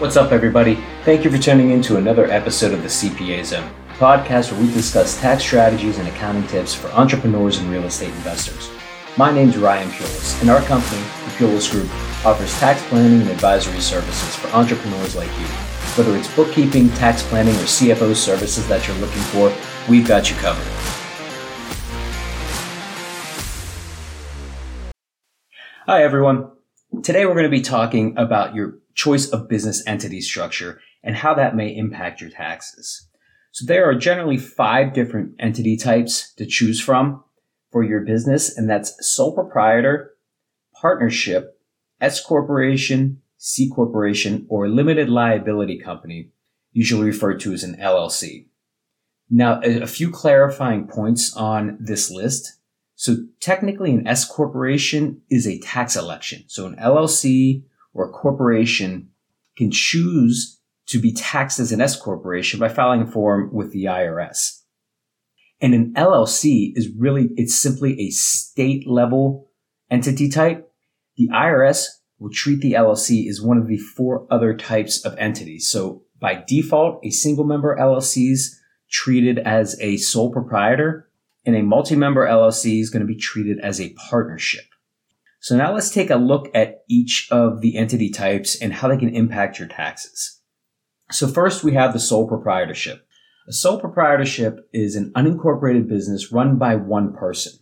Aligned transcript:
What's 0.00 0.16
up, 0.16 0.32
everybody? 0.32 0.76
Thank 1.04 1.24
you 1.26 1.30
for 1.30 1.36
tuning 1.36 1.72
in 1.72 1.82
to 1.82 1.98
another 1.98 2.24
episode 2.30 2.72
of 2.72 2.80
the 2.82 2.88
CPA 2.88 3.44
Zone, 3.44 3.70
podcast 3.98 4.50
where 4.50 4.58
we 4.62 4.72
discuss 4.72 5.20
tax 5.20 5.42
strategies 5.42 5.98
and 5.98 6.08
accounting 6.08 6.46
tips 6.46 6.72
for 6.72 6.88
entrepreneurs 6.92 7.58
and 7.58 7.70
real 7.70 7.84
estate 7.84 8.08
investors. 8.08 8.70
My 9.18 9.30
name 9.30 9.50
is 9.50 9.58
Ryan 9.58 9.90
Pulice, 9.90 10.40
and 10.40 10.48
our 10.48 10.62
company, 10.62 11.02
the 11.02 11.30
Pulice 11.36 11.70
Group, 11.70 11.90
offers 12.24 12.58
tax 12.58 12.82
planning 12.86 13.20
and 13.20 13.28
advisory 13.28 13.78
services 13.78 14.34
for 14.36 14.48
entrepreneurs 14.56 15.16
like 15.16 15.28
you. 15.38 15.44
Whether 15.98 16.16
it's 16.16 16.34
bookkeeping, 16.34 16.88
tax 16.92 17.22
planning, 17.22 17.54
or 17.56 17.66
CFO 17.66 18.16
services 18.16 18.66
that 18.68 18.88
you're 18.88 18.96
looking 18.96 19.20
for, 19.20 19.52
we've 19.86 20.08
got 20.08 20.30
you 20.30 20.36
covered. 20.36 20.66
Hi, 25.84 26.02
everyone. 26.02 26.52
Today 27.02 27.24
we're 27.24 27.34
going 27.34 27.44
to 27.44 27.50
be 27.50 27.62
talking 27.62 28.14
about 28.18 28.54
your 28.54 28.78
choice 28.94 29.28
of 29.30 29.48
business 29.48 29.82
entity 29.86 30.20
structure 30.20 30.80
and 31.02 31.16
how 31.16 31.34
that 31.34 31.56
may 31.56 31.74
impact 31.74 32.20
your 32.20 32.30
taxes. 32.30 33.08
So 33.52 33.64
there 33.64 33.88
are 33.88 33.94
generally 33.94 34.36
five 34.36 34.92
different 34.92 35.34
entity 35.38 35.76
types 35.76 36.34
to 36.34 36.44
choose 36.44 36.80
from 36.80 37.24
for 37.70 37.82
your 37.82 38.00
business, 38.00 38.56
and 38.56 38.68
that's 38.68 38.94
sole 39.00 39.32
proprietor, 39.32 40.12
partnership, 40.80 41.58
S 42.00 42.22
corporation, 42.22 43.22
C 43.38 43.70
corporation, 43.70 44.46
or 44.50 44.68
limited 44.68 45.08
liability 45.08 45.78
company, 45.78 46.32
usually 46.72 47.06
referred 47.06 47.40
to 47.40 47.52
as 47.52 47.62
an 47.62 47.76
LLC. 47.80 48.48
Now, 49.30 49.60
a 49.62 49.86
few 49.86 50.10
clarifying 50.10 50.88
points 50.88 51.34
on 51.36 51.78
this 51.80 52.10
list. 52.10 52.59
So 53.00 53.16
technically 53.40 53.92
an 53.92 54.06
S 54.06 54.26
corporation 54.26 55.22
is 55.30 55.46
a 55.46 55.58
tax 55.60 55.96
election. 55.96 56.44
So 56.48 56.66
an 56.66 56.76
LLC 56.76 57.64
or 57.94 58.06
a 58.06 58.12
corporation 58.12 59.08
can 59.56 59.70
choose 59.70 60.60
to 60.88 60.98
be 60.98 61.10
taxed 61.10 61.58
as 61.58 61.72
an 61.72 61.80
S 61.80 61.96
corporation 61.98 62.60
by 62.60 62.68
filing 62.68 63.00
a 63.00 63.06
form 63.06 63.54
with 63.54 63.72
the 63.72 63.84
IRS. 63.84 64.60
And 65.62 65.72
an 65.72 65.94
LLC 65.94 66.72
is 66.74 66.90
really, 66.94 67.30
it's 67.36 67.54
simply 67.54 67.98
a 68.02 68.10
state 68.10 68.86
level 68.86 69.48
entity 69.90 70.28
type. 70.28 70.70
The 71.16 71.30
IRS 71.32 71.86
will 72.18 72.30
treat 72.30 72.60
the 72.60 72.74
LLC 72.74 73.30
as 73.30 73.40
one 73.40 73.56
of 73.56 73.66
the 73.66 73.78
four 73.78 74.26
other 74.30 74.54
types 74.54 75.02
of 75.06 75.16
entities. 75.16 75.70
So 75.70 76.02
by 76.20 76.44
default, 76.46 77.00
a 77.02 77.08
single 77.08 77.44
member 77.44 77.74
LLC 77.80 78.30
is 78.30 78.60
treated 78.90 79.38
as 79.38 79.80
a 79.80 79.96
sole 79.96 80.30
proprietor 80.30 81.09
and 81.44 81.56
a 81.56 81.62
multi-member 81.62 82.26
LLC 82.26 82.80
is 82.80 82.90
going 82.90 83.00
to 83.00 83.06
be 83.06 83.16
treated 83.16 83.58
as 83.60 83.80
a 83.80 83.94
partnership. 83.94 84.64
So 85.40 85.56
now 85.56 85.72
let's 85.72 85.90
take 85.90 86.10
a 86.10 86.16
look 86.16 86.50
at 86.54 86.84
each 86.88 87.28
of 87.30 87.62
the 87.62 87.76
entity 87.78 88.10
types 88.10 88.60
and 88.60 88.74
how 88.74 88.88
they 88.88 88.98
can 88.98 89.14
impact 89.14 89.58
your 89.58 89.68
taxes. 89.68 90.40
So 91.10 91.26
first 91.26 91.64
we 91.64 91.72
have 91.72 91.92
the 91.92 91.98
sole 91.98 92.28
proprietorship. 92.28 93.06
A 93.48 93.52
sole 93.52 93.80
proprietorship 93.80 94.68
is 94.72 94.94
an 94.94 95.12
unincorporated 95.16 95.88
business 95.88 96.30
run 96.30 96.56
by 96.56 96.76
one 96.76 97.14
person. 97.14 97.54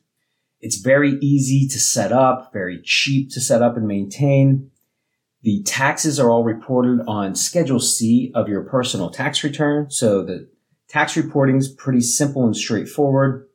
It's 0.61 0.81
very 0.81 1.13
easy 1.23 1.69
to 1.69 1.79
set 1.79 2.13
up, 2.13 2.53
very 2.53 2.83
cheap 2.83 3.31
to 3.31 3.41
set 3.41 3.63
up 3.63 3.77
and 3.77 3.87
maintain. 3.87 4.71
The 5.43 5.63
taxes 5.63 6.19
are 6.19 6.31
all 6.31 6.43
reported 6.43 7.05
on 7.07 7.37
Schedule 7.37 7.79
C 7.79 8.33
of 8.35 8.49
your 8.49 8.63
personal 8.63 9.11
tax 9.11 9.45
return. 9.45 9.89
So 9.91 10.25
the 10.25 10.51
tax 10.89 11.17
reporting 11.17 11.57
is 11.57 11.69
pretty 11.69 12.01
simple 12.01 12.45
and 12.45 12.57
straightforward. 12.57 13.48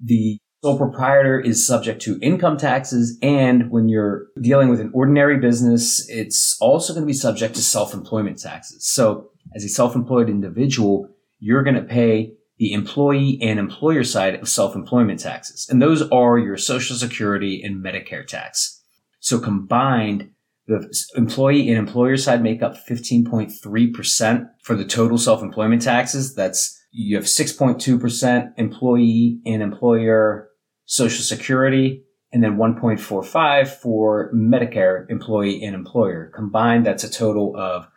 The 0.00 0.38
sole 0.62 0.78
proprietor 0.78 1.38
is 1.38 1.66
subject 1.66 2.00
to 2.02 2.18
income 2.20 2.56
taxes. 2.56 3.18
And 3.22 3.70
when 3.70 3.88
you're 3.88 4.28
dealing 4.40 4.68
with 4.68 4.80
an 4.80 4.90
ordinary 4.94 5.38
business, 5.38 6.08
it's 6.08 6.56
also 6.60 6.94
going 6.94 7.04
to 7.04 7.06
be 7.06 7.12
subject 7.12 7.54
to 7.56 7.62
self-employment 7.62 8.38
taxes. 8.38 8.86
So 8.86 9.30
as 9.54 9.64
a 9.64 9.68
self-employed 9.68 10.30
individual, 10.30 11.08
you're 11.38 11.62
going 11.62 11.76
to 11.76 11.82
pay 11.82 12.32
the 12.58 12.72
employee 12.72 13.38
and 13.42 13.58
employer 13.58 14.04
side 14.04 14.36
of 14.36 14.48
self-employment 14.48 15.20
taxes. 15.20 15.68
And 15.68 15.82
those 15.82 16.02
are 16.10 16.38
your 16.38 16.56
social 16.56 16.96
security 16.96 17.62
and 17.62 17.84
Medicare 17.84 18.26
tax. 18.26 18.80
So 19.20 19.38
combined, 19.38 20.30
the 20.66 20.88
employee 21.14 21.68
and 21.68 21.76
employer 21.76 22.16
side 22.16 22.42
make 22.42 22.62
up 22.62 22.76
15.3% 22.88 24.46
for 24.62 24.76
the 24.76 24.84
total 24.84 25.18
self-employment 25.18 25.82
taxes. 25.82 26.34
That's 26.34 26.80
you 26.96 27.16
have 27.16 27.24
6.2% 27.24 28.52
employee 28.56 29.40
and 29.44 29.62
employer 29.62 30.48
social 30.84 31.24
security 31.24 32.04
and 32.32 32.42
then 32.42 32.56
1.45 32.56 33.68
for 33.68 34.32
Medicare 34.32 35.10
employee 35.10 35.62
and 35.64 35.74
employer. 35.74 36.30
Combined, 36.34 36.86
that's 36.86 37.02
a 37.02 37.10
total 37.10 37.56
of 37.56 37.88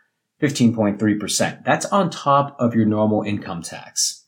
15.3%. 0.42 1.64
That's 1.64 1.86
on 1.86 2.10
top 2.10 2.56
of 2.58 2.74
your 2.74 2.86
normal 2.86 3.22
income 3.22 3.62
tax. 3.62 4.26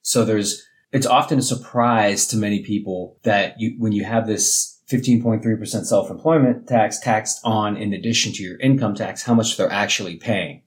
So 0.00 0.24
there's, 0.24 0.66
it's 0.92 1.06
often 1.06 1.38
a 1.38 1.42
surprise 1.42 2.26
to 2.28 2.38
many 2.38 2.62
people 2.62 3.18
that 3.22 3.60
you, 3.60 3.76
when 3.78 3.92
you 3.92 4.04
have 4.04 4.26
this 4.26 4.80
15.3% 4.90 5.84
self-employment 5.84 6.66
tax 6.66 6.98
taxed 6.98 7.40
on 7.44 7.76
in 7.76 7.92
addition 7.92 8.32
to 8.32 8.42
your 8.42 8.58
income 8.60 8.94
tax, 8.94 9.22
how 9.22 9.34
much 9.34 9.56
they're 9.56 9.70
actually 9.70 10.16
paying. 10.16 10.62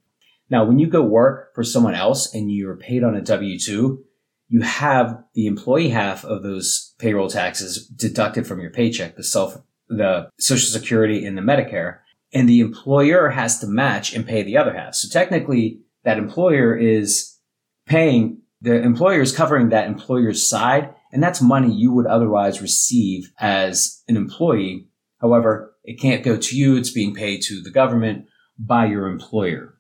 Now, 0.53 0.63
when 0.65 0.77
you 0.77 0.85
go 0.85 1.01
work 1.01 1.55
for 1.55 1.63
someone 1.63 1.95
else 1.95 2.31
and 2.31 2.51
you're 2.51 2.77
paid 2.77 3.03
on 3.03 3.15
a 3.15 3.21
W-2, 3.21 3.97
you 4.49 4.61
have 4.61 5.23
the 5.33 5.47
employee 5.47 5.89
half 5.89 6.23
of 6.23 6.43
those 6.43 6.93
payroll 6.99 7.27
taxes 7.27 7.87
deducted 7.87 8.45
from 8.45 8.61
your 8.61 8.69
paycheck, 8.69 9.15
the 9.15 9.23
self, 9.23 9.57
the 9.87 10.29
social 10.37 10.69
security 10.69 11.25
and 11.25 11.35
the 11.35 11.41
Medicare, 11.41 12.01
and 12.35 12.47
the 12.47 12.59
employer 12.59 13.29
has 13.29 13.57
to 13.61 13.67
match 13.67 14.13
and 14.13 14.27
pay 14.27 14.43
the 14.43 14.55
other 14.55 14.75
half. 14.75 14.93
So 14.93 15.09
technically 15.09 15.81
that 16.03 16.19
employer 16.19 16.77
is 16.77 17.35
paying, 17.87 18.43
the 18.61 18.79
employer 18.79 19.21
is 19.21 19.35
covering 19.35 19.69
that 19.69 19.87
employer's 19.87 20.47
side, 20.47 20.93
and 21.11 21.23
that's 21.23 21.41
money 21.41 21.73
you 21.73 21.91
would 21.93 22.05
otherwise 22.05 22.61
receive 22.61 23.31
as 23.39 24.03
an 24.07 24.17
employee. 24.17 24.87
However, 25.19 25.75
it 25.83 25.99
can't 25.99 26.23
go 26.23 26.37
to 26.37 26.55
you. 26.55 26.75
It's 26.75 26.91
being 26.91 27.15
paid 27.15 27.41
to 27.45 27.59
the 27.59 27.71
government 27.71 28.27
by 28.59 28.85
your 28.85 29.07
employer. 29.07 29.79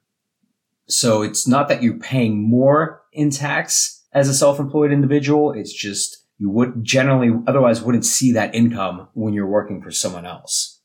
So 0.87 1.21
it's 1.21 1.47
not 1.47 1.69
that 1.69 1.81
you're 1.81 1.99
paying 1.99 2.49
more 2.49 3.01
in 3.13 3.29
tax 3.29 4.05
as 4.13 4.27
a 4.27 4.33
self-employed 4.33 4.91
individual. 4.91 5.51
It's 5.51 5.73
just 5.73 6.25
you 6.37 6.49
would 6.49 6.83
generally 6.83 7.31
otherwise 7.47 7.81
wouldn't 7.81 8.05
see 8.05 8.31
that 8.33 8.53
income 8.53 9.07
when 9.13 9.33
you're 9.33 9.47
working 9.47 9.81
for 9.81 9.91
someone 9.91 10.25
else. 10.25 10.81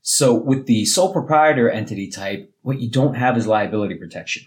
So 0.00 0.34
with 0.34 0.66
the 0.66 0.84
sole 0.84 1.12
proprietor 1.12 1.70
entity 1.70 2.10
type, 2.10 2.52
what 2.62 2.80
you 2.80 2.90
don't 2.90 3.14
have 3.14 3.36
is 3.36 3.46
liability 3.46 3.94
protection. 3.96 4.44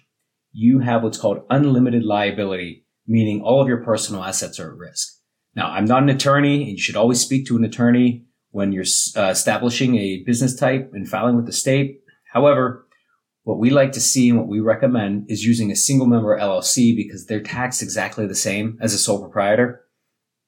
You 0.51 0.79
have 0.79 1.03
what's 1.03 1.17
called 1.17 1.45
unlimited 1.49 2.03
liability, 2.03 2.85
meaning 3.07 3.41
all 3.41 3.61
of 3.61 3.67
your 3.67 3.83
personal 3.83 4.23
assets 4.23 4.59
are 4.59 4.71
at 4.71 4.77
risk. 4.77 5.19
Now, 5.55 5.71
I'm 5.71 5.85
not 5.85 6.03
an 6.03 6.09
attorney 6.09 6.63
and 6.63 6.71
you 6.73 6.77
should 6.79 6.95
always 6.95 7.21
speak 7.21 7.47
to 7.47 7.57
an 7.57 7.63
attorney 7.63 8.25
when 8.51 8.71
you're 8.71 8.85
uh, 9.15 9.29
establishing 9.29 9.97
a 9.97 10.23
business 10.25 10.55
type 10.55 10.91
and 10.93 11.07
filing 11.07 11.35
with 11.35 11.45
the 11.45 11.51
state. 11.51 12.01
However, 12.31 12.86
what 13.47 13.59
we 13.59 13.69
like 13.69 13.93
to 13.93 14.01
see 14.01 14.27
and 14.27 14.37
what 14.37 14.49
we 14.49 14.59
recommend 14.59 15.31
is 15.31 15.45
using 15.45 15.71
a 15.71 15.75
single 15.77 16.05
member 16.05 16.37
LLC 16.37 16.93
because 16.93 17.27
they're 17.27 17.39
taxed 17.39 17.81
exactly 17.81 18.27
the 18.27 18.35
same 18.35 18.77
as 18.81 18.93
a 18.93 18.97
sole 18.97 19.21
proprietor. 19.21 19.85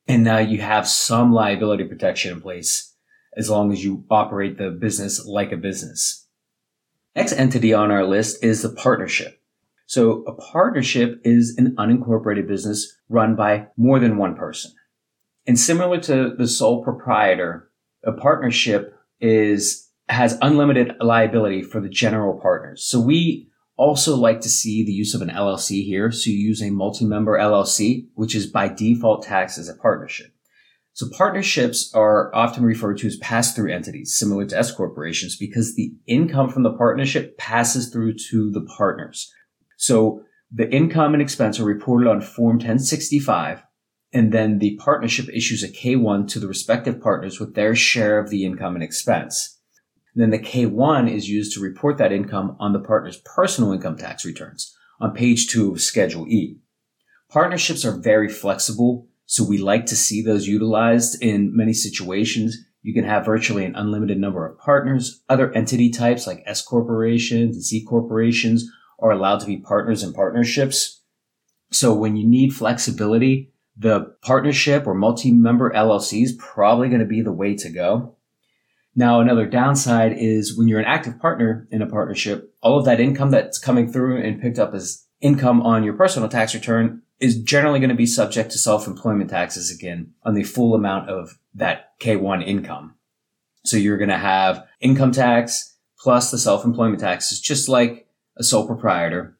And 0.05 0.21
now 0.21 0.39
you 0.39 0.59
have 0.59 0.85
some 0.85 1.31
liability 1.31 1.85
protection 1.85 2.33
in 2.33 2.41
place 2.41 2.93
as 3.37 3.49
long 3.49 3.71
as 3.71 3.85
you 3.85 4.03
operate 4.11 4.57
the 4.57 4.69
business 4.69 5.25
like 5.25 5.53
a 5.53 5.55
business. 5.55 6.27
Next 7.15 7.31
entity 7.31 7.73
on 7.73 7.89
our 7.89 8.05
list 8.05 8.43
is 8.43 8.63
the 8.63 8.69
partnership. 8.69 9.41
So 9.85 10.23
a 10.23 10.33
partnership 10.33 11.21
is 11.23 11.55
an 11.57 11.77
unincorporated 11.77 12.49
business 12.49 12.97
run 13.07 13.33
by 13.33 13.67
more 13.77 13.99
than 13.99 14.17
one 14.17 14.35
person. 14.35 14.73
And 15.47 15.57
similar 15.57 16.01
to 16.01 16.35
the 16.37 16.49
sole 16.49 16.83
proprietor, 16.83 17.71
a 18.03 18.11
partnership 18.11 18.93
is 19.21 19.88
has 20.09 20.37
unlimited 20.41 20.93
liability 20.99 21.61
for 21.61 21.79
the 21.79 21.89
general 21.89 22.39
partners. 22.39 22.83
So 22.83 22.99
we 22.99 23.47
also 23.77 24.15
like 24.15 24.41
to 24.41 24.49
see 24.49 24.83
the 24.83 24.91
use 24.91 25.13
of 25.13 25.21
an 25.21 25.29
LLC 25.29 25.85
here. 25.85 26.11
So 26.11 26.29
you 26.29 26.37
use 26.37 26.61
a 26.61 26.71
multi-member 26.71 27.37
LLC, 27.37 28.07
which 28.15 28.35
is 28.35 28.47
by 28.47 28.67
default 28.67 29.23
taxed 29.23 29.57
as 29.57 29.69
a 29.69 29.75
partnership. 29.75 30.33
So 30.93 31.07
partnerships 31.15 31.93
are 31.93 32.33
often 32.35 32.63
referred 32.65 32.97
to 32.97 33.07
as 33.07 33.15
pass-through 33.17 33.71
entities, 33.71 34.17
similar 34.17 34.45
to 34.47 34.57
S 34.57 34.71
corporations, 34.71 35.37
because 35.37 35.75
the 35.75 35.93
income 36.07 36.49
from 36.49 36.63
the 36.63 36.73
partnership 36.73 37.37
passes 37.37 37.89
through 37.89 38.15
to 38.31 38.51
the 38.51 38.61
partners. 38.61 39.31
So 39.77 40.23
the 40.51 40.69
income 40.69 41.13
and 41.13 41.21
expense 41.21 41.59
are 41.59 41.63
reported 41.63 42.09
on 42.09 42.19
Form 42.19 42.57
1065, 42.57 43.63
and 44.11 44.33
then 44.33 44.59
the 44.59 44.75
partnership 44.77 45.29
issues 45.29 45.63
a 45.63 45.69
K1 45.69 46.27
to 46.29 46.39
the 46.39 46.47
respective 46.47 46.99
partners 46.99 47.39
with 47.39 47.53
their 47.53 47.75
share 47.75 48.19
of 48.19 48.29
the 48.29 48.43
income 48.43 48.73
and 48.73 48.83
expense. 48.83 49.58
Then 50.15 50.31
the 50.31 50.39
K1 50.39 51.11
is 51.11 51.29
used 51.29 51.53
to 51.53 51.61
report 51.61 51.97
that 51.97 52.11
income 52.11 52.55
on 52.59 52.73
the 52.73 52.79
partner's 52.79 53.17
personal 53.17 53.71
income 53.71 53.97
tax 53.97 54.25
returns 54.25 54.75
on 54.99 55.13
page 55.13 55.47
two 55.47 55.71
of 55.71 55.81
Schedule 55.81 56.27
E. 56.27 56.57
Partnerships 57.29 57.85
are 57.85 57.97
very 57.97 58.27
flexible, 58.27 59.07
so 59.25 59.43
we 59.43 59.57
like 59.57 59.85
to 59.85 59.95
see 59.95 60.21
those 60.21 60.47
utilized 60.47 61.21
in 61.21 61.55
many 61.55 61.73
situations 61.73 62.57
You 62.81 62.93
can 62.93 63.03
have 63.03 63.25
virtually 63.25 63.65
an 63.65 63.75
unlimited 63.75 64.17
number 64.17 64.45
of 64.45 64.57
partners. 64.57 65.21
Other 65.27 65.51
entity 65.51 65.89
types 65.89 66.25
like 66.25 66.43
S 66.45 66.61
corporations 66.61 67.55
and 67.55 67.63
C 67.63 67.83
corporations 67.83 68.69
are 68.99 69.11
allowed 69.11 69.41
to 69.41 69.45
be 69.45 69.57
partners 69.57 70.03
in 70.03 70.13
partnerships. 70.13 71.01
So 71.71 71.93
when 71.93 72.15
you 72.15 72.27
need 72.27 72.53
flexibility, 72.53 73.51
the 73.77 74.15
partnership 74.21 74.87
or 74.87 74.93
multi-member 74.93 75.71
LLC 75.71 76.23
is 76.23 76.33
probably 76.33 76.87
going 76.87 76.99
to 76.99 77.05
be 77.05 77.21
the 77.21 77.31
way 77.31 77.55
to 77.55 77.69
go. 77.69 78.15
Now, 78.99 79.21
another 79.21 79.45
downside 79.45 80.17
is 80.17 80.57
when 80.57 80.67
you're 80.67 80.81
an 80.81 80.85
active 80.85 81.21
partner 81.21 81.69
in 81.71 81.81
a 81.81 81.87
partnership, 81.87 82.53
all 82.61 82.77
of 82.77 82.83
that 82.83 82.99
income 82.99 83.31
that's 83.31 83.57
coming 83.57 83.89
through 83.89 84.21
and 84.21 84.41
picked 84.41 84.59
up 84.59 84.73
as 84.73 85.05
income 85.21 85.61
on 85.61 85.85
your 85.85 85.93
personal 85.93 86.27
tax 86.27 86.53
return 86.53 87.01
is 87.17 87.41
generally 87.41 87.79
going 87.79 87.91
to 87.91 87.95
be 87.95 88.05
subject 88.05 88.51
to 88.51 88.57
self-employment 88.57 89.29
taxes 89.29 89.71
again 89.71 90.11
on 90.23 90.33
the 90.33 90.43
full 90.43 90.75
amount 90.75 91.09
of 91.09 91.39
that 91.53 91.97
K1 92.01 92.45
income. 92.45 92.95
So 93.63 93.77
you're 93.77 93.97
going 93.97 94.09
to 94.09 94.17
have 94.17 94.67
income 94.81 95.13
tax 95.13 95.77
plus 95.97 96.29
the 96.29 96.37
self-employment 96.37 96.99
taxes, 96.99 97.39
just 97.39 97.69
like 97.69 98.05
a 98.35 98.43
sole 98.43 98.67
proprietor. 98.67 99.37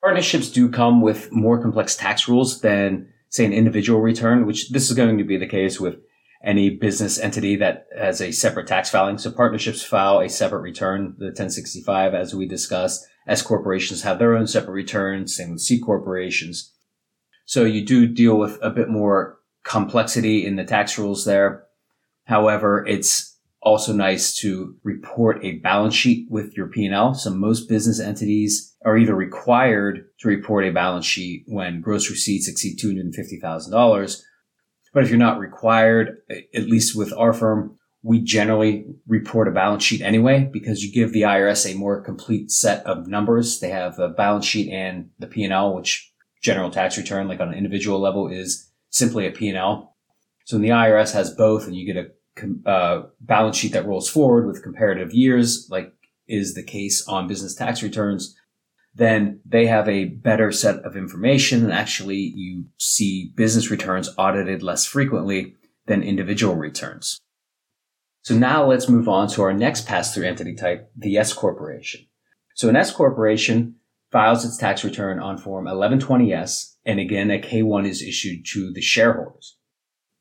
Partnerships 0.00 0.48
do 0.48 0.70
come 0.70 1.02
with 1.02 1.30
more 1.30 1.60
complex 1.60 1.94
tax 1.94 2.26
rules 2.26 2.62
than 2.62 3.12
say 3.28 3.44
an 3.44 3.52
individual 3.52 4.00
return, 4.00 4.46
which 4.46 4.70
this 4.70 4.88
is 4.88 4.96
going 4.96 5.18
to 5.18 5.24
be 5.24 5.36
the 5.36 5.46
case 5.46 5.78
with 5.78 5.96
any 6.44 6.70
business 6.70 7.18
entity 7.18 7.56
that 7.56 7.86
has 7.96 8.20
a 8.20 8.32
separate 8.32 8.66
tax 8.66 8.90
filing. 8.90 9.18
So 9.18 9.30
partnerships 9.30 9.82
file 9.82 10.20
a 10.20 10.28
separate 10.28 10.62
return, 10.62 11.14
the 11.18 11.26
1065, 11.26 12.14
as 12.14 12.34
we 12.34 12.46
discussed. 12.46 13.06
S 13.26 13.42
corporations 13.42 14.02
have 14.02 14.18
their 14.18 14.36
own 14.36 14.46
separate 14.46 14.72
returns, 14.72 15.36
same 15.36 15.52
with 15.52 15.60
C 15.60 15.78
corporations. 15.78 16.72
So 17.44 17.64
you 17.64 17.84
do 17.84 18.06
deal 18.06 18.36
with 18.38 18.58
a 18.62 18.70
bit 18.70 18.88
more 18.88 19.38
complexity 19.62 20.44
in 20.44 20.56
the 20.56 20.64
tax 20.64 20.98
rules 20.98 21.24
there. 21.24 21.64
However, 22.24 22.84
it's 22.86 23.38
also 23.60 23.92
nice 23.92 24.34
to 24.38 24.76
report 24.82 25.44
a 25.44 25.58
balance 25.58 25.94
sheet 25.94 26.26
with 26.28 26.56
your 26.56 26.66
P&L. 26.66 27.14
So 27.14 27.30
most 27.30 27.68
business 27.68 28.00
entities 28.00 28.74
are 28.84 28.98
either 28.98 29.14
required 29.14 30.06
to 30.18 30.28
report 30.28 30.64
a 30.64 30.72
balance 30.72 31.06
sheet 31.06 31.44
when 31.46 31.80
gross 31.80 32.10
receipts 32.10 32.48
exceed 32.48 32.78
$250,000. 32.80 34.22
But 34.92 35.04
if 35.04 35.10
you're 35.10 35.18
not 35.18 35.38
required, 35.38 36.18
at 36.30 36.66
least 36.66 36.96
with 36.96 37.12
our 37.14 37.32
firm, 37.32 37.78
we 38.02 38.20
generally 38.20 38.84
report 39.06 39.48
a 39.48 39.52
balance 39.52 39.84
sheet 39.84 40.02
anyway 40.02 40.48
because 40.52 40.84
you 40.84 40.92
give 40.92 41.12
the 41.12 41.22
IRS 41.22 41.72
a 41.72 41.78
more 41.78 42.00
complete 42.00 42.50
set 42.50 42.84
of 42.84 43.06
numbers. 43.06 43.60
They 43.60 43.70
have 43.70 43.98
a 43.98 44.08
balance 44.08 44.44
sheet 44.44 44.70
and 44.70 45.10
the 45.18 45.28
P&L, 45.28 45.74
which 45.74 46.12
general 46.42 46.70
tax 46.70 46.98
return, 46.98 47.28
like 47.28 47.40
on 47.40 47.48
an 47.48 47.54
individual 47.54 48.00
level, 48.00 48.28
is 48.28 48.70
simply 48.90 49.26
a 49.26 49.30
P&L. 49.30 49.94
So 50.44 50.58
the 50.58 50.70
IRS 50.70 51.12
has 51.14 51.32
both 51.32 51.66
and 51.66 51.76
you 51.76 51.86
get 51.86 52.04
a 52.04 52.10
uh, 52.68 53.06
balance 53.20 53.56
sheet 53.56 53.72
that 53.72 53.86
rolls 53.86 54.08
forward 54.08 54.46
with 54.46 54.62
comparative 54.62 55.14
years, 55.14 55.68
like 55.70 55.92
is 56.26 56.54
the 56.54 56.62
case 56.62 57.06
on 57.06 57.28
business 57.28 57.54
tax 57.54 57.82
returns, 57.82 58.36
then 58.94 59.40
they 59.44 59.66
have 59.66 59.88
a 59.88 60.04
better 60.04 60.52
set 60.52 60.76
of 60.84 60.96
information 60.96 61.64
and 61.64 61.72
actually 61.72 62.32
you 62.34 62.66
see 62.78 63.32
business 63.34 63.70
returns 63.70 64.10
audited 64.18 64.62
less 64.62 64.84
frequently 64.84 65.54
than 65.86 66.02
individual 66.02 66.54
returns. 66.54 67.18
So 68.22 68.36
now 68.36 68.66
let's 68.66 68.88
move 68.88 69.08
on 69.08 69.28
to 69.28 69.42
our 69.42 69.52
next 69.52 69.86
pass-through 69.86 70.26
entity 70.26 70.54
type, 70.54 70.90
the 70.96 71.16
S 71.16 71.32
corporation. 71.32 72.06
So 72.54 72.68
an 72.68 72.76
S 72.76 72.92
corporation 72.92 73.76
files 74.12 74.44
its 74.44 74.58
tax 74.58 74.84
return 74.84 75.18
on 75.18 75.38
form 75.38 75.64
1120S 75.64 76.76
and 76.84 77.00
again 77.00 77.30
a 77.30 77.40
K1 77.40 77.88
is 77.88 78.02
issued 78.02 78.44
to 78.52 78.72
the 78.72 78.82
shareholders. 78.82 79.56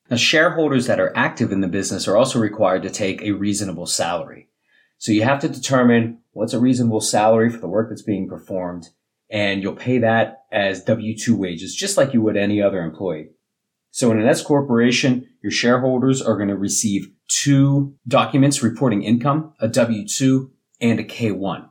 Now 0.09 0.17
shareholders 0.17 0.88
that 0.88 1.00
are 1.00 1.15
active 1.15 1.51
in 1.51 1.62
the 1.62 1.67
business 1.67 2.07
are 2.07 2.17
also 2.17 2.39
required 2.39 2.83
to 2.83 2.89
take 2.89 3.21
a 3.21 3.31
reasonable 3.31 3.85
salary. 3.85 4.47
So 5.01 5.12
you 5.12 5.24
have 5.24 5.39
to 5.39 5.50
determine 5.50 6.19
what's 6.33 6.53
a 6.53 6.59
reasonable 6.59 7.01
salary 7.01 7.50
for 7.50 7.57
the 7.57 7.68
work 7.68 7.89
that's 7.89 8.03
being 8.03 8.30
performed, 8.30 8.89
and 9.31 9.63
you'll 9.63 9.74
pay 9.74 9.98
that 9.98 10.44
as 10.51 10.83
W-2 10.83 11.30
wages, 11.30 11.74
just 11.74 11.98
like 11.98 12.13
you 12.13 12.21
would 12.21 12.38
any 12.38 12.62
other 12.62 12.83
employee. 12.83 13.31
So 13.89 14.12
in 14.12 14.19
an 14.19 14.27
S 14.27 14.44
corporation, 14.44 15.27
your 15.42 15.51
shareholders 15.51 16.21
are 16.21 16.36
going 16.36 16.50
to 16.50 16.56
receive 16.56 17.12
two 17.27 17.95
documents 18.07 18.62
reporting 18.62 19.01
income, 19.01 19.56
a 19.59 19.68
W-2 19.68 20.51
and 20.80 21.00
a 21.00 21.03
K-1. 21.03 21.68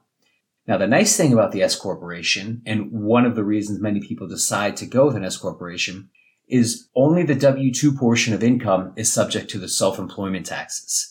Now, 0.66 0.76
the 0.76 0.88
nice 0.88 1.16
thing 1.16 1.32
about 1.32 1.52
the 1.52 1.62
S 1.62 1.76
corporation, 1.76 2.62
and 2.66 2.90
one 2.90 3.24
of 3.24 3.36
the 3.36 3.44
reasons 3.44 3.78
many 3.78 4.00
people 4.00 4.26
decide 4.26 4.76
to 4.78 4.86
go 4.86 5.06
with 5.06 5.14
an 5.14 5.24
S 5.24 5.36
corporation, 5.36 6.10
is 6.48 6.88
only 6.96 7.22
the 7.22 7.36
W-2 7.36 7.96
portion 7.96 8.34
of 8.34 8.42
income 8.42 8.92
is 8.96 9.12
subject 9.12 9.50
to 9.50 9.58
the 9.60 9.68
self-employment 9.68 10.46
taxes. 10.46 11.09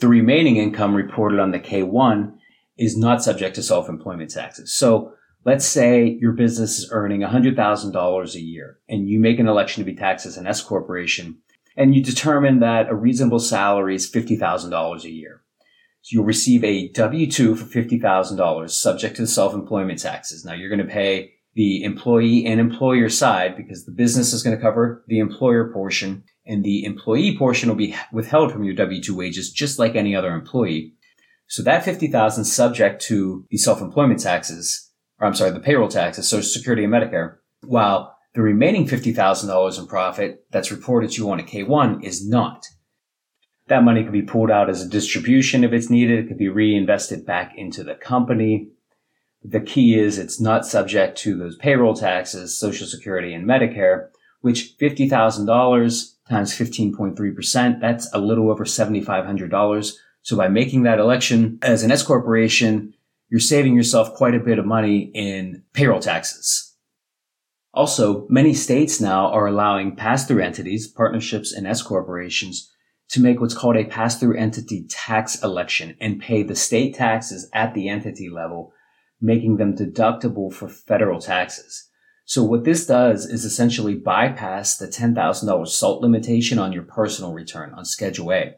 The 0.00 0.08
remaining 0.08 0.56
income 0.56 0.94
reported 0.94 1.40
on 1.40 1.52
the 1.52 1.60
K1 1.60 2.34
is 2.76 2.96
not 2.96 3.22
subject 3.22 3.54
to 3.54 3.62
self-employment 3.62 4.30
taxes. 4.30 4.72
So 4.72 5.14
let's 5.44 5.64
say 5.64 6.18
your 6.20 6.32
business 6.32 6.78
is 6.78 6.88
earning 6.90 7.20
$100,000 7.20 8.34
a 8.34 8.40
year 8.40 8.78
and 8.88 9.08
you 9.08 9.20
make 9.20 9.38
an 9.38 9.48
election 9.48 9.84
to 9.84 9.90
be 9.90 9.96
taxed 9.96 10.26
as 10.26 10.36
an 10.36 10.46
S 10.46 10.60
corporation 10.60 11.38
and 11.76 11.94
you 11.94 12.02
determine 12.02 12.60
that 12.60 12.88
a 12.88 12.94
reasonable 12.94 13.40
salary 13.40 13.94
is 13.94 14.10
$50,000 14.10 15.04
a 15.04 15.10
year. 15.10 15.42
So 16.02 16.16
you'll 16.16 16.24
receive 16.24 16.62
a 16.62 16.88
W-2 16.88 17.56
for 17.56 17.64
$50,000 17.64 18.70
subject 18.70 19.16
to 19.16 19.22
the 19.22 19.28
self-employment 19.28 20.00
taxes. 20.00 20.44
Now 20.44 20.52
you're 20.52 20.68
going 20.68 20.86
to 20.86 20.92
pay 20.92 21.32
the 21.54 21.82
employee 21.84 22.46
and 22.46 22.60
employer 22.60 23.08
side 23.08 23.56
because 23.56 23.84
the 23.84 23.92
business 23.92 24.32
is 24.32 24.42
going 24.42 24.56
to 24.56 24.62
cover 24.62 25.04
the 25.08 25.18
employer 25.18 25.72
portion 25.72 26.24
and 26.46 26.62
the 26.62 26.84
employee 26.84 27.36
portion 27.36 27.68
will 27.68 27.76
be 27.76 27.94
withheld 28.12 28.52
from 28.52 28.64
your 28.64 28.74
W-2 28.74 29.10
wages 29.10 29.50
just 29.50 29.78
like 29.78 29.94
any 29.94 30.14
other 30.14 30.32
employee. 30.32 30.94
So 31.46 31.62
that 31.62 31.84
50,000 31.84 32.42
is 32.42 32.52
subject 32.52 33.02
to 33.02 33.46
the 33.50 33.56
self-employment 33.56 34.20
taxes, 34.20 34.90
or 35.18 35.26
I'm 35.26 35.34
sorry, 35.34 35.50
the 35.50 35.60
payroll 35.60 35.88
taxes, 35.88 36.28
Social 36.28 36.48
Security 36.48 36.84
and 36.84 36.92
Medicare, 36.92 37.36
while 37.62 38.16
the 38.34 38.42
remaining 38.42 38.86
$50,000 38.86 39.78
in 39.78 39.86
profit 39.86 40.44
that's 40.50 40.72
reported 40.72 41.10
to 41.12 41.22
you 41.22 41.30
on 41.30 41.40
a 41.40 41.44
K1 41.44 42.02
is 42.02 42.28
not. 42.28 42.66
That 43.68 43.84
money 43.84 44.02
can 44.02 44.12
be 44.12 44.22
pulled 44.22 44.50
out 44.50 44.68
as 44.68 44.82
a 44.82 44.88
distribution 44.88 45.64
if 45.64 45.72
it's 45.72 45.88
needed. 45.88 46.18
It 46.18 46.28
could 46.28 46.38
be 46.38 46.48
reinvested 46.48 47.24
back 47.24 47.54
into 47.56 47.82
the 47.82 47.94
company. 47.94 48.68
The 49.42 49.60
key 49.60 49.98
is 49.98 50.18
it's 50.18 50.40
not 50.40 50.66
subject 50.66 51.16
to 51.18 51.36
those 51.36 51.56
payroll 51.56 51.94
taxes, 51.94 52.58
Social 52.58 52.86
Security 52.86 53.32
and 53.32 53.46
Medicare, 53.46 54.08
which 54.40 54.76
$50,000 54.80 56.13
times 56.28 56.54
15.3%, 56.56 57.80
that's 57.80 58.12
a 58.12 58.18
little 58.18 58.50
over 58.50 58.64
$7,500. 58.64 59.92
So 60.22 60.36
by 60.36 60.48
making 60.48 60.84
that 60.84 60.98
election 60.98 61.58
as 61.62 61.82
an 61.82 61.90
S 61.90 62.02
corporation, 62.02 62.94
you're 63.28 63.40
saving 63.40 63.74
yourself 63.74 64.14
quite 64.14 64.34
a 64.34 64.40
bit 64.40 64.58
of 64.58 64.64
money 64.64 65.10
in 65.14 65.62
payroll 65.72 66.00
taxes. 66.00 66.74
Also, 67.74 68.26
many 68.28 68.54
states 68.54 69.00
now 69.00 69.26
are 69.32 69.46
allowing 69.46 69.96
pass-through 69.96 70.40
entities, 70.40 70.86
partnerships, 70.86 71.52
and 71.52 71.66
S 71.66 71.82
corporations 71.82 72.70
to 73.08 73.20
make 73.20 73.40
what's 73.40 73.54
called 73.54 73.76
a 73.76 73.84
pass-through 73.84 74.36
entity 74.36 74.86
tax 74.88 75.42
election 75.42 75.96
and 76.00 76.20
pay 76.20 76.42
the 76.42 76.54
state 76.54 76.94
taxes 76.94 77.50
at 77.52 77.74
the 77.74 77.88
entity 77.88 78.30
level, 78.30 78.72
making 79.20 79.56
them 79.56 79.76
deductible 79.76 80.52
for 80.52 80.68
federal 80.68 81.20
taxes. 81.20 81.90
So 82.26 82.42
what 82.42 82.64
this 82.64 82.86
does 82.86 83.26
is 83.26 83.44
essentially 83.44 83.94
bypass 83.94 84.78
the 84.78 84.88
$10,000 84.88 85.68
SALT 85.68 86.00
limitation 86.00 86.58
on 86.58 86.72
your 86.72 86.82
personal 86.82 87.32
return 87.32 87.74
on 87.74 87.84
Schedule 87.84 88.32
A. 88.32 88.54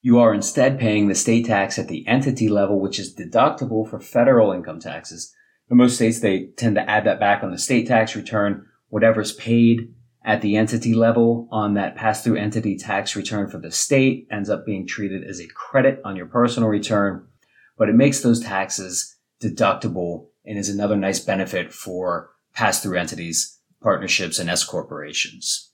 You 0.00 0.18
are 0.18 0.32
instead 0.32 0.78
paying 0.78 1.08
the 1.08 1.14
state 1.14 1.44
tax 1.44 1.78
at 1.78 1.88
the 1.88 2.06
entity 2.08 2.48
level, 2.48 2.80
which 2.80 2.98
is 2.98 3.14
deductible 3.14 3.88
for 3.88 4.00
federal 4.00 4.50
income 4.50 4.80
taxes. 4.80 5.34
In 5.70 5.76
most 5.76 5.96
states, 5.96 6.20
they 6.20 6.46
tend 6.56 6.76
to 6.76 6.90
add 6.90 7.04
that 7.04 7.20
back 7.20 7.42
on 7.42 7.50
the 7.50 7.58
state 7.58 7.86
tax 7.86 8.16
return. 8.16 8.66
Whatever's 8.88 9.34
paid 9.34 9.94
at 10.24 10.40
the 10.40 10.56
entity 10.56 10.94
level 10.94 11.48
on 11.50 11.74
that 11.74 11.96
pass-through 11.96 12.36
entity 12.36 12.78
tax 12.78 13.14
return 13.14 13.48
for 13.48 13.58
the 13.58 13.70
state 13.70 14.26
ends 14.30 14.48
up 14.48 14.64
being 14.64 14.86
treated 14.86 15.22
as 15.22 15.38
a 15.38 15.48
credit 15.54 16.00
on 16.04 16.16
your 16.16 16.26
personal 16.26 16.68
return, 16.68 17.26
but 17.76 17.90
it 17.90 17.94
makes 17.94 18.20
those 18.20 18.40
taxes 18.40 19.16
deductible 19.42 20.28
and 20.44 20.58
is 20.58 20.68
another 20.68 20.96
nice 20.96 21.20
benefit 21.20 21.72
for 21.72 22.30
pass-through 22.54 22.98
entities, 22.98 23.58
partnerships, 23.82 24.38
and 24.38 24.50
S 24.50 24.64
corporations. 24.64 25.70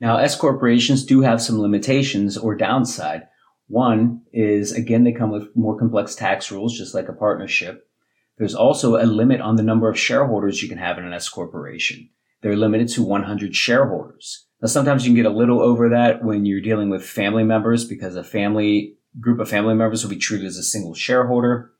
Now, 0.00 0.18
S 0.18 0.36
corporations 0.36 1.04
do 1.04 1.22
have 1.22 1.42
some 1.42 1.60
limitations 1.60 2.36
or 2.36 2.54
downside. 2.54 3.26
One 3.66 4.22
is, 4.32 4.72
again, 4.72 5.04
they 5.04 5.12
come 5.12 5.30
with 5.30 5.54
more 5.56 5.78
complex 5.78 6.14
tax 6.14 6.50
rules, 6.50 6.76
just 6.76 6.94
like 6.94 7.08
a 7.08 7.12
partnership. 7.12 7.86
There's 8.38 8.54
also 8.54 8.96
a 8.96 9.04
limit 9.04 9.40
on 9.40 9.56
the 9.56 9.62
number 9.62 9.90
of 9.90 9.98
shareholders 9.98 10.62
you 10.62 10.68
can 10.68 10.78
have 10.78 10.98
in 10.98 11.04
an 11.04 11.12
S 11.12 11.28
corporation. 11.28 12.08
They're 12.40 12.56
limited 12.56 12.88
to 12.90 13.02
100 13.02 13.54
shareholders. 13.54 14.46
Now, 14.62 14.68
sometimes 14.68 15.04
you 15.04 15.10
can 15.10 15.22
get 15.22 15.30
a 15.30 15.36
little 15.36 15.60
over 15.60 15.88
that 15.88 16.24
when 16.24 16.46
you're 16.46 16.60
dealing 16.60 16.90
with 16.90 17.04
family 17.04 17.44
members 17.44 17.84
because 17.84 18.14
a 18.14 18.24
family 18.24 18.94
group 19.20 19.40
of 19.40 19.48
family 19.48 19.74
members 19.74 20.02
will 20.02 20.10
be 20.10 20.16
treated 20.16 20.46
as 20.46 20.56
a 20.56 20.62
single 20.62 20.94
shareholder. 20.94 21.72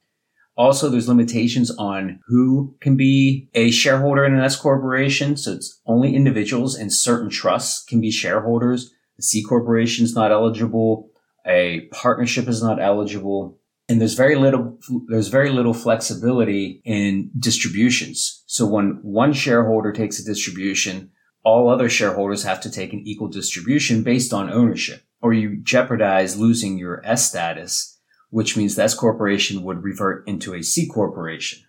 Also, 0.58 0.88
there's 0.88 1.08
limitations 1.08 1.70
on 1.78 2.18
who 2.26 2.76
can 2.80 2.96
be 2.96 3.48
a 3.54 3.70
shareholder 3.70 4.24
in 4.24 4.34
an 4.34 4.40
S 4.40 4.56
corporation. 4.56 5.36
So 5.36 5.52
it's 5.52 5.80
only 5.86 6.16
individuals 6.16 6.74
and 6.74 6.92
certain 6.92 7.30
trusts 7.30 7.84
can 7.84 8.00
be 8.00 8.10
shareholders. 8.10 8.92
The 9.16 9.22
C 9.22 9.42
corporation 9.42 10.04
is 10.04 10.16
not 10.16 10.32
eligible. 10.32 11.10
A 11.46 11.88
partnership 11.92 12.48
is 12.48 12.60
not 12.60 12.82
eligible. 12.82 13.60
And 13.88 14.00
there's 14.00 14.14
very 14.14 14.34
little, 14.34 14.78
there's 15.06 15.28
very 15.28 15.50
little 15.50 15.72
flexibility 15.72 16.82
in 16.84 17.30
distributions. 17.38 18.42
So 18.46 18.66
when 18.66 18.98
one 19.02 19.32
shareholder 19.32 19.92
takes 19.92 20.18
a 20.18 20.24
distribution, 20.24 21.10
all 21.44 21.70
other 21.70 21.88
shareholders 21.88 22.42
have 22.42 22.60
to 22.62 22.70
take 22.70 22.92
an 22.92 23.02
equal 23.06 23.28
distribution 23.28 24.02
based 24.02 24.32
on 24.32 24.52
ownership, 24.52 25.02
or 25.22 25.32
you 25.32 25.60
jeopardize 25.62 26.36
losing 26.36 26.78
your 26.78 27.00
S 27.06 27.28
status, 27.28 27.98
which 28.30 28.56
means 28.56 28.76
the 28.76 28.85
S 28.85 28.94
corporation 28.94 29.62
would 29.62 29.82
revert 29.82 30.26
into 30.28 30.54
a 30.54 30.62
C 30.62 30.87
corporation. 30.87 31.61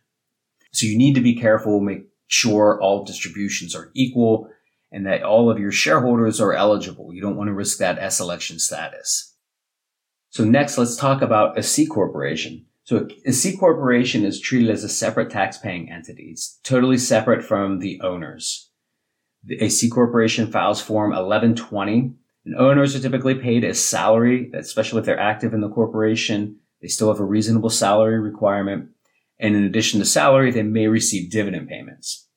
So 0.72 0.86
you 0.86 0.98
need 0.98 1.16
to 1.16 1.22
be 1.22 1.36
careful, 1.36 1.80
make 1.80 2.08
sure 2.28 2.80
all 2.82 3.04
distributions 3.04 3.75
are 3.75 3.92
equal 3.94 4.50
and 4.92 5.06
that 5.06 5.24
all 5.24 5.50
of 5.50 5.60
your 5.60 5.72
shareholders 5.72 6.42
are 6.42 6.54
eligible. 6.54 7.13
You 7.13 7.22
don't 7.22 7.36
want 7.36 7.48
to 7.48 7.54
risk 7.54 7.78
that 7.78 8.00
S 8.00 8.20
election 8.20 8.60
status. 8.60 9.36
So 10.32 10.44
next, 10.44 10.78
let's 10.78 10.96
talk 10.96 11.22
about 11.22 11.58
a 11.58 11.63
C 11.63 11.86
corporation. 11.86 12.66
So 12.84 13.08
a 13.25 13.32
C 13.32 13.56
corporation 13.56 14.25
is 14.25 14.39
treated 14.39 14.70
as 14.70 14.84
a 14.84 14.89
separate 14.89 15.30
tax-paying 15.30 15.92
entity. 15.92 16.30
It's 16.32 16.60
totally 16.63 16.98
separate 16.98 17.44
from 17.44 17.80
the 17.80 18.01
owners. 18.01 18.72
A 19.60 19.70
C 19.70 19.89
corporation 19.89 20.51
files 20.51 20.82
form 20.82 21.12
1120 21.12 22.16
and 22.46 22.55
owners 22.55 22.96
are 22.96 23.00
typically 23.00 23.36
paid 23.36 23.63
a 23.63 23.74
salary, 23.74 24.51
especially 24.53 25.00
if 25.00 25.05
they're 25.05 25.19
active 25.19 25.53
in 25.53 25.62
the 25.62 25.69
corporation. 25.69 26.58
They 26.81 26.88
still 26.88 27.12
have 27.12 27.19
a 27.19 27.25
reasonable 27.25 27.69
salary 27.69 28.19
requirement. 28.19 28.89
And 29.39 29.55
in 29.55 29.63
addition 29.63 30.00
to 30.00 30.05
salary, 30.05 30.51
they 30.51 30.63
may 30.63 30.88
receive 30.88 31.31
dividend 31.31 31.67
payments. 31.67 32.27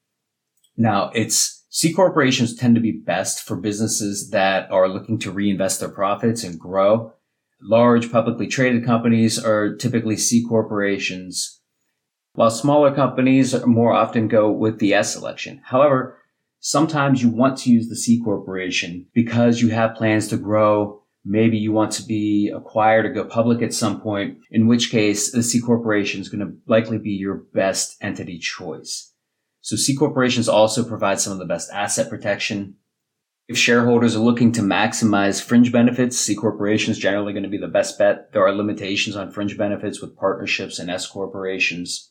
Now, 0.76 1.10
it's 1.14 1.64
C 1.70 1.92
corporations 1.92 2.54
tend 2.54 2.74
to 2.74 2.80
be 2.80 2.92
best 2.92 3.42
for 3.44 3.56
businesses 3.56 4.30
that 4.30 4.70
are 4.70 4.88
looking 4.88 5.18
to 5.20 5.30
reinvest 5.30 5.80
their 5.80 5.88
profits 5.88 6.44
and 6.44 6.58
grow. 6.58 7.14
Large 7.60 8.10
publicly 8.10 8.46
traded 8.46 8.84
companies 8.84 9.42
are 9.42 9.74
typically 9.76 10.16
C 10.16 10.44
corporations, 10.46 11.60
while 12.34 12.50
smaller 12.50 12.94
companies 12.94 13.54
more 13.64 13.92
often 13.92 14.28
go 14.28 14.50
with 14.50 14.80
the 14.80 14.92
S 14.92 15.16
election. 15.16 15.60
However, 15.64 16.18
sometimes 16.62 17.22
you 17.22 17.28
want 17.28 17.58
to 17.58 17.70
use 17.70 17.88
the 17.88 17.96
C 17.96 18.18
corporation 18.24 19.06
because 19.12 19.60
you 19.60 19.68
have 19.68 19.94
plans 19.94 20.28
to 20.28 20.38
grow 20.38 21.02
Maybe 21.24 21.56
you 21.56 21.70
want 21.70 21.92
to 21.92 22.02
be 22.02 22.50
acquired 22.50 23.06
or 23.06 23.12
go 23.12 23.24
public 23.24 23.62
at 23.62 23.72
some 23.72 24.00
point, 24.00 24.38
in 24.50 24.66
which 24.66 24.90
case 24.90 25.30
the 25.30 25.42
C 25.42 25.60
corporation 25.60 26.20
is 26.20 26.28
going 26.28 26.44
to 26.44 26.56
likely 26.66 26.98
be 26.98 27.12
your 27.12 27.44
best 27.54 27.96
entity 28.00 28.38
choice. 28.38 29.12
So 29.60 29.76
C 29.76 29.94
corporations 29.94 30.48
also 30.48 30.82
provide 30.82 31.20
some 31.20 31.32
of 31.32 31.38
the 31.38 31.44
best 31.44 31.70
asset 31.70 32.10
protection. 32.10 32.74
If 33.46 33.56
shareholders 33.56 34.16
are 34.16 34.20
looking 34.20 34.50
to 34.52 34.62
maximize 34.62 35.42
fringe 35.42 35.70
benefits, 35.70 36.18
C 36.18 36.34
corporations 36.34 36.98
generally 36.98 37.32
going 37.32 37.44
to 37.44 37.48
be 37.48 37.58
the 37.58 37.68
best 37.68 37.98
bet. 37.98 38.32
There 38.32 38.44
are 38.44 38.52
limitations 38.52 39.14
on 39.14 39.30
fringe 39.30 39.56
benefits 39.56 40.00
with 40.00 40.16
partnerships 40.16 40.80
and 40.80 40.90
S 40.90 41.06
corporations. 41.06 42.10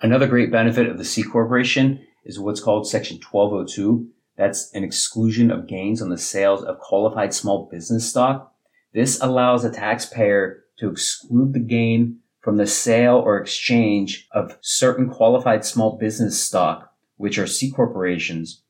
Another 0.00 0.26
great 0.26 0.50
benefit 0.50 0.88
of 0.88 0.96
the 0.96 1.04
C 1.04 1.22
corporation 1.22 2.06
is 2.24 2.38
what's 2.38 2.60
called 2.60 2.88
section 2.88 3.18
1202 3.18 4.10
that's 4.36 4.72
an 4.72 4.82
exclusion 4.82 5.50
of 5.50 5.68
gains 5.68 6.02
on 6.02 6.08
the 6.08 6.18
sales 6.18 6.62
of 6.64 6.80
qualified 6.80 7.32
small 7.32 7.68
business 7.70 8.08
stock. 8.08 8.52
This 8.92 9.20
allows 9.20 9.64
a 9.64 9.70
taxpayer 9.70 10.64
to 10.78 10.90
exclude 10.90 11.52
the 11.52 11.60
gain 11.60 12.18
from 12.40 12.56
the 12.56 12.66
sale 12.66 13.16
or 13.16 13.38
exchange 13.38 14.28
of 14.32 14.58
certain 14.60 15.08
qualified 15.08 15.64
small 15.64 15.96
business 15.96 16.42
stock, 16.42 16.92
which 17.16 17.38
are 17.38 17.46
C 17.46 17.70
corporations. 17.70 18.62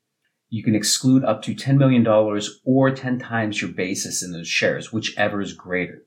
You 0.51 0.63
can 0.63 0.75
exclude 0.75 1.25
up 1.25 1.43
to 1.43 1.55
$10 1.55 1.79
million 1.79 2.07
or 2.65 2.91
10 2.91 3.19
times 3.19 3.61
your 3.61 3.73
basis 3.73 4.23
in 4.23 4.33
those 4.33 4.47
shares, 4.47 4.93
whichever 4.93 5.41
is 5.41 5.55
greater. 5.55 6.05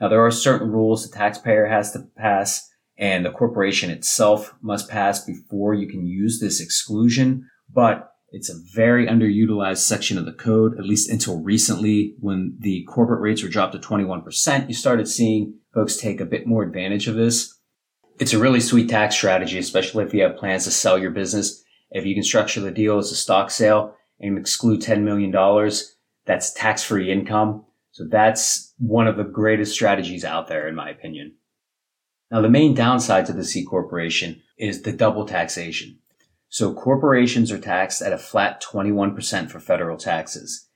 Now, 0.00 0.08
there 0.08 0.24
are 0.24 0.30
certain 0.30 0.70
rules 0.70 1.08
the 1.08 1.16
taxpayer 1.16 1.66
has 1.66 1.92
to 1.92 2.00
pass 2.16 2.67
and 2.98 3.24
the 3.24 3.30
corporation 3.30 3.90
itself 3.90 4.54
must 4.60 4.88
pass 4.88 5.24
before 5.24 5.72
you 5.72 5.88
can 5.88 6.04
use 6.04 6.40
this 6.40 6.60
exclusion, 6.60 7.48
but 7.72 8.12
it's 8.30 8.50
a 8.50 8.60
very 8.74 9.06
underutilized 9.06 9.78
section 9.78 10.18
of 10.18 10.26
the 10.26 10.32
code, 10.32 10.78
at 10.78 10.84
least 10.84 11.08
until 11.08 11.42
recently 11.42 12.14
when 12.18 12.56
the 12.60 12.84
corporate 12.88 13.22
rates 13.22 13.42
were 13.42 13.48
dropped 13.48 13.72
to 13.72 13.78
21%. 13.78 14.68
You 14.68 14.74
started 14.74 15.08
seeing 15.08 15.54
folks 15.72 15.96
take 15.96 16.20
a 16.20 16.26
bit 16.26 16.46
more 16.46 16.62
advantage 16.62 17.08
of 17.08 17.14
this. 17.14 17.54
It's 18.18 18.34
a 18.34 18.38
really 18.38 18.60
sweet 18.60 18.90
tax 18.90 19.14
strategy, 19.14 19.58
especially 19.58 20.04
if 20.04 20.12
you 20.12 20.22
have 20.24 20.36
plans 20.36 20.64
to 20.64 20.70
sell 20.70 20.98
your 20.98 21.12
business. 21.12 21.62
If 21.90 22.04
you 22.04 22.14
can 22.14 22.24
structure 22.24 22.60
the 22.60 22.70
deal 22.70 22.98
as 22.98 23.12
a 23.12 23.16
stock 23.16 23.50
sale 23.50 23.94
and 24.20 24.36
exclude 24.36 24.82
$10 24.82 25.02
million, 25.02 25.32
that's 26.26 26.52
tax 26.52 26.82
free 26.82 27.10
income. 27.10 27.64
So 27.92 28.04
that's 28.10 28.74
one 28.78 29.06
of 29.06 29.16
the 29.16 29.24
greatest 29.24 29.72
strategies 29.72 30.24
out 30.24 30.48
there, 30.48 30.68
in 30.68 30.74
my 30.74 30.90
opinion. 30.90 31.37
Now, 32.30 32.40
the 32.42 32.50
main 32.50 32.74
downside 32.74 33.26
to 33.26 33.32
the 33.32 33.44
C 33.44 33.64
corporation 33.64 34.42
is 34.58 34.82
the 34.82 34.92
double 34.92 35.24
taxation. 35.24 35.98
So 36.50 36.74
corporations 36.74 37.52
are 37.52 37.58
taxed 37.58 38.02
at 38.02 38.12
a 38.12 38.18
flat 38.18 38.62
21% 38.62 39.50
for 39.50 39.60
federal 39.60 39.96
taxes. 39.96 40.66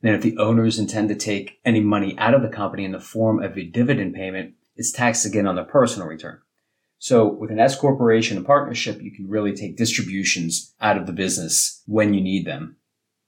Then 0.00 0.14
if 0.14 0.22
the 0.22 0.36
owners 0.38 0.78
intend 0.78 1.08
to 1.08 1.14
take 1.14 1.58
any 1.64 1.80
money 1.80 2.16
out 2.18 2.34
of 2.34 2.42
the 2.42 2.48
company 2.48 2.84
in 2.84 2.92
the 2.92 3.00
form 3.00 3.42
of 3.42 3.56
a 3.56 3.64
dividend 3.64 4.14
payment, 4.14 4.54
it's 4.76 4.92
taxed 4.92 5.26
again 5.26 5.46
on 5.46 5.56
their 5.56 5.64
personal 5.64 6.06
return. 6.06 6.40
So 7.00 7.26
with 7.26 7.50
an 7.50 7.60
S 7.60 7.78
corporation 7.78 8.36
and 8.36 8.46
partnership, 8.46 9.00
you 9.00 9.12
can 9.12 9.28
really 9.28 9.54
take 9.54 9.76
distributions 9.76 10.74
out 10.80 10.96
of 10.96 11.06
the 11.06 11.12
business 11.12 11.82
when 11.86 12.14
you 12.14 12.20
need 12.20 12.44
them. 12.44 12.76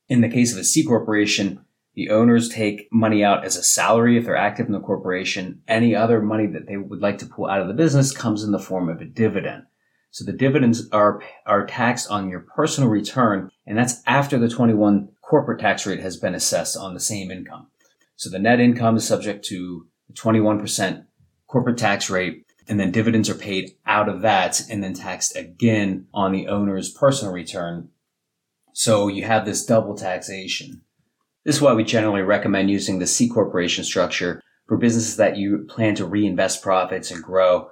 In 0.08 0.20
the 0.20 0.28
case 0.28 0.52
of 0.52 0.58
a 0.58 0.64
C 0.64 0.84
corporation, 0.84 1.64
the 1.94 2.10
owners 2.10 2.48
take 2.48 2.88
money 2.92 3.24
out 3.24 3.44
as 3.44 3.56
a 3.56 3.62
salary 3.62 4.16
if 4.16 4.24
they're 4.24 4.36
active 4.36 4.66
in 4.66 4.72
the 4.72 4.80
corporation. 4.80 5.62
Any 5.66 5.94
other 5.94 6.22
money 6.22 6.46
that 6.46 6.66
they 6.66 6.76
would 6.76 7.00
like 7.00 7.18
to 7.18 7.26
pull 7.26 7.46
out 7.46 7.60
of 7.60 7.68
the 7.68 7.74
business 7.74 8.16
comes 8.16 8.44
in 8.44 8.52
the 8.52 8.58
form 8.58 8.88
of 8.88 9.00
a 9.00 9.04
dividend. 9.04 9.64
So 10.12 10.24
the 10.24 10.32
dividends 10.32 10.88
are, 10.90 11.22
are 11.46 11.66
taxed 11.66 12.10
on 12.10 12.28
your 12.28 12.40
personal 12.40 12.90
return, 12.90 13.50
and 13.66 13.78
that's 13.78 14.02
after 14.06 14.38
the 14.38 14.48
21 14.48 15.08
corporate 15.22 15.60
tax 15.60 15.86
rate 15.86 16.00
has 16.00 16.16
been 16.16 16.34
assessed 16.34 16.76
on 16.76 16.94
the 16.94 17.00
same 17.00 17.30
income. 17.30 17.68
So 18.16 18.28
the 18.28 18.38
net 18.38 18.60
income 18.60 18.96
is 18.96 19.06
subject 19.06 19.44
to 19.46 19.86
the 20.08 20.14
21% 20.14 21.06
corporate 21.46 21.78
tax 21.78 22.10
rate, 22.10 22.44
and 22.68 22.78
then 22.78 22.90
dividends 22.90 23.30
are 23.30 23.34
paid 23.34 23.72
out 23.86 24.08
of 24.08 24.22
that 24.22 24.60
and 24.68 24.82
then 24.82 24.94
taxed 24.94 25.36
again 25.36 26.06
on 26.12 26.32
the 26.32 26.48
owner's 26.48 26.92
personal 26.92 27.32
return. 27.32 27.90
So 28.72 29.08
you 29.08 29.24
have 29.24 29.44
this 29.44 29.64
double 29.64 29.96
taxation. 29.96 30.82
This 31.44 31.56
is 31.56 31.62
why 31.62 31.72
we 31.72 31.84
generally 31.84 32.22
recommend 32.22 32.70
using 32.70 32.98
the 32.98 33.06
C 33.06 33.28
corporation 33.28 33.84
structure 33.84 34.42
for 34.66 34.76
businesses 34.76 35.16
that 35.16 35.36
you 35.36 35.66
plan 35.68 35.94
to 35.96 36.06
reinvest 36.06 36.62
profits 36.62 37.10
and 37.10 37.22
grow 37.22 37.70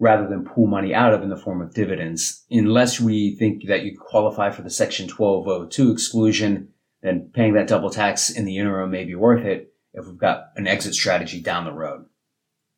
rather 0.00 0.28
than 0.28 0.44
pull 0.44 0.66
money 0.66 0.94
out 0.94 1.14
of 1.14 1.22
in 1.22 1.28
the 1.28 1.36
form 1.36 1.60
of 1.60 1.74
dividends. 1.74 2.44
Unless 2.50 3.00
we 3.00 3.36
think 3.36 3.66
that 3.66 3.82
you 3.82 3.98
qualify 3.98 4.50
for 4.50 4.62
the 4.62 4.70
Section 4.70 5.08
1202 5.08 5.90
exclusion, 5.90 6.68
then 7.02 7.30
paying 7.32 7.54
that 7.54 7.68
double 7.68 7.90
tax 7.90 8.30
in 8.30 8.44
the 8.44 8.58
interim 8.58 8.90
may 8.90 9.04
be 9.04 9.14
worth 9.14 9.44
it 9.44 9.72
if 9.92 10.06
we've 10.06 10.18
got 10.18 10.50
an 10.56 10.66
exit 10.66 10.94
strategy 10.94 11.40
down 11.40 11.64
the 11.64 11.72
road. 11.72 12.06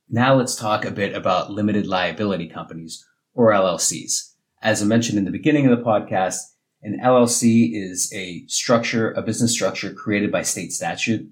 Now 0.08 0.34
let's 0.34 0.56
talk 0.56 0.84
a 0.84 0.90
bit 0.90 1.14
about 1.14 1.50
limited 1.50 1.86
liability 1.86 2.48
companies 2.48 3.06
or 3.34 3.52
LLCs. 3.52 4.34
As 4.62 4.82
I 4.82 4.86
mentioned 4.86 5.18
in 5.18 5.24
the 5.24 5.30
beginning 5.30 5.66
of 5.66 5.78
the 5.78 5.84
podcast, 5.84 6.38
an 6.82 6.98
LLC 7.02 7.70
is 7.74 8.12
a 8.14 8.44
structure, 8.46 9.12
a 9.12 9.22
business 9.22 9.52
structure 9.52 9.92
created 9.92 10.32
by 10.32 10.42
state 10.42 10.72
statute. 10.72 11.30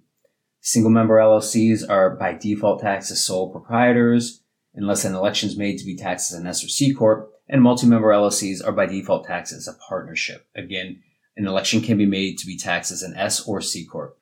Single 0.60 0.90
member 0.90 1.16
LLCs 1.16 1.88
are 1.88 2.16
by 2.16 2.34
default 2.34 2.80
taxed 2.80 3.10
as 3.10 3.24
sole 3.24 3.50
proprietors 3.50 4.42
unless 4.74 5.04
an 5.04 5.14
election 5.14 5.48
is 5.48 5.56
made 5.56 5.78
to 5.78 5.84
be 5.84 5.96
taxed 5.96 6.32
as 6.32 6.38
an 6.38 6.46
S 6.46 6.64
or 6.64 6.68
C 6.68 6.92
corp, 6.92 7.32
and 7.48 7.62
multi-member 7.62 8.08
LLCs 8.08 8.64
are 8.66 8.72
by 8.72 8.86
default 8.86 9.26
taxed 9.26 9.52
as 9.52 9.66
a 9.66 9.72
partnership. 9.88 10.46
Again, 10.54 11.02
an 11.36 11.46
election 11.46 11.80
can 11.80 11.98
be 11.98 12.06
made 12.06 12.38
to 12.38 12.46
be 12.46 12.56
taxed 12.56 12.92
as 12.92 13.02
an 13.02 13.14
S 13.16 13.46
or 13.46 13.60
C 13.60 13.84
corp. 13.84 14.18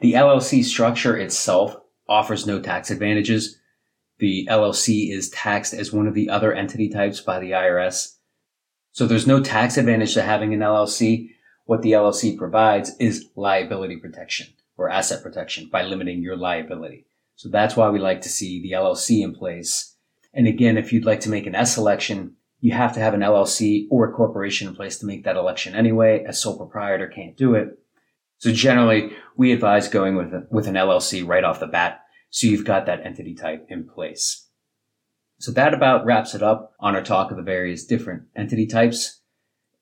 The 0.00 0.14
LLC 0.14 0.64
structure 0.64 1.16
itself 1.16 1.76
offers 2.08 2.46
no 2.46 2.60
tax 2.60 2.90
advantages. 2.90 3.58
The 4.18 4.48
LLC 4.50 5.12
is 5.12 5.30
taxed 5.30 5.74
as 5.74 5.92
one 5.92 6.06
of 6.06 6.14
the 6.14 6.30
other 6.30 6.52
entity 6.52 6.88
types 6.88 7.20
by 7.20 7.38
the 7.38 7.52
IRS. 7.52 8.16
So 8.92 9.06
there's 9.06 9.26
no 9.26 9.40
tax 9.40 9.76
advantage 9.76 10.14
to 10.14 10.22
having 10.22 10.52
an 10.52 10.60
LLC. 10.60 11.30
What 11.64 11.82
the 11.82 11.92
LLC 11.92 12.36
provides 12.36 12.96
is 12.98 13.28
liability 13.36 13.96
protection 13.96 14.48
or 14.76 14.90
asset 14.90 15.22
protection 15.22 15.68
by 15.70 15.82
limiting 15.82 16.22
your 16.22 16.36
liability. 16.36 17.06
So 17.36 17.48
that's 17.48 17.76
why 17.76 17.88
we 17.88 17.98
like 17.98 18.22
to 18.22 18.28
see 18.28 18.60
the 18.60 18.72
LLC 18.72 19.22
in 19.22 19.34
place. 19.34 19.96
And 20.34 20.46
again, 20.46 20.76
if 20.76 20.92
you'd 20.92 21.06
like 21.06 21.20
to 21.20 21.30
make 21.30 21.46
an 21.46 21.54
S 21.54 21.78
election, 21.78 22.36
you 22.60 22.72
have 22.72 22.92
to 22.94 23.00
have 23.00 23.14
an 23.14 23.20
LLC 23.20 23.86
or 23.90 24.08
a 24.08 24.12
corporation 24.12 24.68
in 24.68 24.74
place 24.74 24.98
to 24.98 25.06
make 25.06 25.24
that 25.24 25.36
election 25.36 25.74
anyway. 25.74 26.24
A 26.24 26.32
sole 26.32 26.56
proprietor 26.56 27.08
can't 27.08 27.36
do 27.36 27.54
it. 27.54 27.78
So 28.38 28.52
generally, 28.52 29.12
we 29.36 29.52
advise 29.52 29.88
going 29.88 30.16
with, 30.16 30.32
a, 30.32 30.46
with 30.50 30.66
an 30.66 30.74
LLC 30.74 31.26
right 31.26 31.44
off 31.44 31.60
the 31.60 31.66
bat. 31.66 32.00
So 32.30 32.46
you've 32.46 32.64
got 32.64 32.86
that 32.86 33.04
entity 33.04 33.34
type 33.34 33.66
in 33.68 33.88
place. 33.88 34.46
So 35.40 35.50
that 35.52 35.72
about 35.72 36.04
wraps 36.04 36.34
it 36.34 36.42
up 36.42 36.74
on 36.80 36.94
our 36.94 37.02
talk 37.02 37.30
of 37.30 37.38
the 37.38 37.42
various 37.42 37.86
different 37.86 38.24
entity 38.36 38.66
types. 38.66 39.22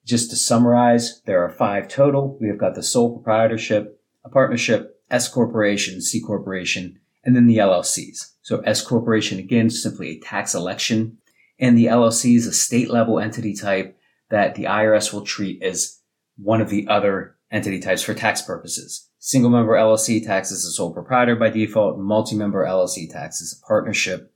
Just 0.05 0.31
to 0.31 0.37
summarize, 0.37 1.21
there 1.27 1.45
are 1.45 1.51
five 1.51 1.89
total. 1.89 2.39
We 2.41 2.47
have 2.47 2.59
got 2.59 2.77
the 2.77 2.83
sole 2.83 3.13
proprietorship, 3.13 4.01
a 4.25 4.29
partnership, 4.29 5.03
S 5.11 5.29
corporation, 5.29 6.01
C 6.01 6.21
corporation, 6.21 7.01
and 7.25 7.35
then 7.35 7.49
the 7.49 7.57
LLCs. 7.57 8.35
So 8.41 8.61
S 8.61 8.81
corporation 8.83 9.41
again, 9.41 9.69
simply 9.69 10.11
a 10.11 10.21
tax 10.21 10.55
election, 10.55 11.19
and 11.59 11.77
the 11.77 11.87
LLC 11.87 12.37
is 12.37 12.47
a 12.47 12.53
state 12.53 12.89
level 12.89 13.19
entity 13.19 13.53
type 13.53 13.99
that 14.31 14.55
the 14.55 14.65
IRS 14.65 15.13
will 15.13 15.23
treat 15.23 15.61
as 15.61 15.99
one 16.37 16.61
of 16.61 16.71
the 16.71 16.87
other 16.87 17.35
entity 17.51 17.81
types 17.81 18.03
for 18.03 18.15
tax 18.15 18.41
purposes. 18.43 19.09
Single 19.19 19.51
member 19.51 19.73
LLC 19.73 20.25
taxes 20.25 20.65
a 20.65 20.71
sole 20.71 20.95
proprietor 20.95 21.35
by 21.35 21.51
default, 21.51 21.99
multi-member 21.99 22.65
LLC 22.65 23.11
taxes 23.11 23.61
a 23.61 23.67
partnership, 23.67 24.33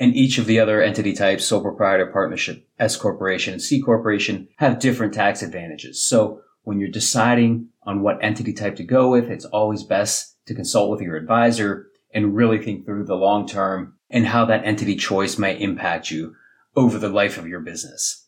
and 0.00 0.16
each 0.16 0.38
of 0.38 0.46
the 0.46 0.58
other 0.58 0.82
entity 0.82 1.12
types, 1.12 1.44
sole 1.44 1.60
proprietor, 1.60 2.06
partnership, 2.06 2.66
S 2.78 2.96
corporation, 2.96 3.52
and 3.52 3.62
C 3.62 3.82
corporation, 3.82 4.48
have 4.56 4.80
different 4.80 5.12
tax 5.12 5.42
advantages. 5.42 6.02
So 6.02 6.40
when 6.62 6.80
you're 6.80 6.88
deciding 6.88 7.68
on 7.82 8.02
what 8.02 8.18
entity 8.22 8.54
type 8.54 8.76
to 8.76 8.82
go 8.82 9.10
with, 9.10 9.30
it's 9.30 9.44
always 9.44 9.84
best 9.84 10.36
to 10.46 10.54
consult 10.54 10.90
with 10.90 11.02
your 11.02 11.16
advisor 11.16 11.86
and 12.14 12.34
really 12.34 12.58
think 12.58 12.86
through 12.86 13.04
the 13.04 13.14
long 13.14 13.46
term 13.46 13.94
and 14.08 14.26
how 14.26 14.46
that 14.46 14.64
entity 14.64 14.96
choice 14.96 15.38
may 15.38 15.60
impact 15.60 16.10
you 16.10 16.34
over 16.74 16.98
the 16.98 17.10
life 17.10 17.36
of 17.36 17.46
your 17.46 17.60
business. 17.60 18.26